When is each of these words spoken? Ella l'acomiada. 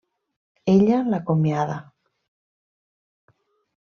Ella 0.71 1.01
l'acomiada. 1.13 1.75